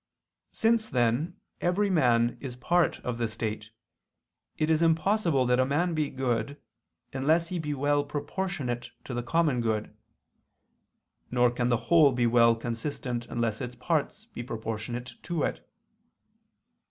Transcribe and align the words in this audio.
Since 0.51 0.89
then 0.89 1.39
every 1.61 1.91
man 1.91 2.35
is 2.39 2.55
a 2.55 2.57
part 2.57 2.97
of 3.01 3.19
the 3.19 3.27
state, 3.27 3.69
it 4.57 4.67
is 4.71 4.81
impossible 4.81 5.45
that 5.45 5.59
a 5.59 5.63
man 5.67 5.93
be 5.93 6.09
good, 6.09 6.59
unless 7.13 7.49
he 7.49 7.59
be 7.59 7.75
well 7.75 8.03
proportionate 8.03 8.89
to 9.03 9.13
the 9.13 9.21
common 9.21 9.61
good: 9.61 9.95
nor 11.29 11.51
can 11.51 11.69
the 11.69 11.77
whole 11.91 12.11
be 12.13 12.25
well 12.25 12.55
consistent 12.55 13.27
unless 13.27 13.61
its 13.61 13.75
parts 13.75 14.25
be 14.33 14.41
proportionate 14.41 15.13
to 15.21 15.43
it. 15.43 15.69